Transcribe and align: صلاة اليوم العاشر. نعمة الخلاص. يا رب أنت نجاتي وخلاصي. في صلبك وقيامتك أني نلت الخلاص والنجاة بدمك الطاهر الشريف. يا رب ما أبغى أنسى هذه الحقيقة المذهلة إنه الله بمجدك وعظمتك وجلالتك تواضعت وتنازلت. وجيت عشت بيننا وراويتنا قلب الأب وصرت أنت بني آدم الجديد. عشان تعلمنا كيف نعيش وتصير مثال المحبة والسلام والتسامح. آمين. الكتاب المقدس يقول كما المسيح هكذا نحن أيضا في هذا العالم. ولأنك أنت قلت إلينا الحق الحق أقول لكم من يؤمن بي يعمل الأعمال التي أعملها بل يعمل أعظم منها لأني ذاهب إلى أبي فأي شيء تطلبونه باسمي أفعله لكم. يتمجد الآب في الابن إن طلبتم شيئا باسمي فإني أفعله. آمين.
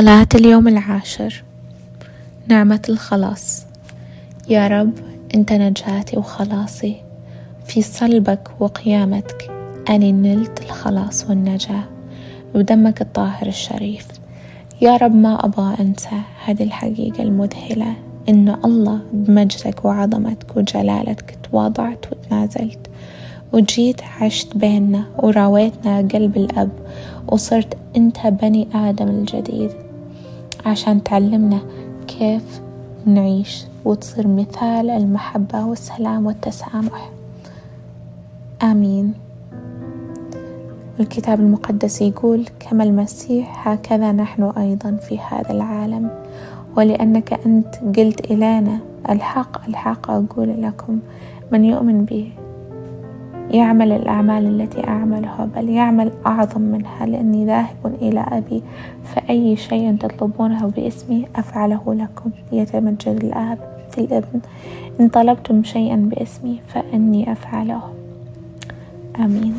صلاة 0.00 0.28
اليوم 0.34 0.68
العاشر. 0.68 1.42
نعمة 2.46 2.82
الخلاص. 2.88 3.66
يا 4.48 4.68
رب 4.68 4.92
أنت 5.34 5.52
نجاتي 5.52 6.18
وخلاصي. 6.18 6.96
في 7.66 7.82
صلبك 7.82 8.50
وقيامتك 8.60 9.50
أني 9.90 10.12
نلت 10.12 10.62
الخلاص 10.62 11.24
والنجاة 11.30 11.84
بدمك 12.54 13.00
الطاهر 13.00 13.46
الشريف. 13.46 14.06
يا 14.80 14.96
رب 14.96 15.14
ما 15.14 15.44
أبغى 15.44 15.76
أنسى 15.80 16.20
هذه 16.44 16.62
الحقيقة 16.62 17.22
المذهلة 17.22 17.94
إنه 18.28 18.58
الله 18.64 19.00
بمجدك 19.12 19.84
وعظمتك 19.84 20.56
وجلالتك 20.56 21.38
تواضعت 21.50 22.06
وتنازلت. 22.12 22.90
وجيت 23.52 24.00
عشت 24.20 24.56
بيننا 24.56 25.04
وراويتنا 25.18 25.98
قلب 25.98 26.36
الأب 26.36 26.70
وصرت 27.28 27.76
أنت 27.96 28.26
بني 28.26 28.68
آدم 28.74 29.08
الجديد. 29.08 29.70
عشان 30.66 31.02
تعلمنا 31.02 31.58
كيف 32.08 32.60
نعيش 33.06 33.64
وتصير 33.84 34.28
مثال 34.28 34.90
المحبة 34.90 35.64
والسلام 35.66 36.26
والتسامح. 36.26 37.10
آمين. 38.62 39.14
الكتاب 41.00 41.40
المقدس 41.40 42.02
يقول 42.02 42.46
كما 42.60 42.84
المسيح 42.84 43.68
هكذا 43.68 44.12
نحن 44.12 44.42
أيضا 44.42 44.96
في 44.96 45.18
هذا 45.18 45.50
العالم. 45.50 46.10
ولأنك 46.76 47.32
أنت 47.46 47.74
قلت 47.98 48.30
إلينا 48.30 48.78
الحق 49.10 49.68
الحق 49.68 50.10
أقول 50.10 50.62
لكم 50.62 50.98
من 51.52 51.64
يؤمن 51.64 52.04
بي 52.04 52.32
يعمل 53.50 53.92
الأعمال 53.92 54.46
التي 54.60 54.88
أعملها 54.88 55.48
بل 55.56 55.68
يعمل 55.68 56.12
أعظم 56.26 56.60
منها 56.60 57.06
لأني 57.06 57.46
ذاهب 57.46 57.94
إلى 58.02 58.20
أبي 58.20 58.62
فأي 59.04 59.56
شيء 59.56 59.96
تطلبونه 59.96 60.66
باسمي 60.66 61.26
أفعله 61.36 61.94
لكم. 61.94 62.30
يتمجد 62.52 63.24
الآب 63.24 63.58
في 63.90 63.98
الابن 64.00 64.40
إن 65.00 65.08
طلبتم 65.08 65.64
شيئا 65.64 65.96
باسمي 65.96 66.60
فإني 66.68 67.32
أفعله. 67.32 67.82
آمين. 69.18 69.54